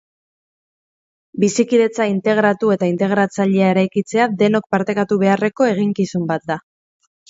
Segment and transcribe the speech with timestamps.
[1.43, 6.65] Bizikidetza integratu eta integratzailea eraikitzea denok partekatu beharreko eginkizun bat da.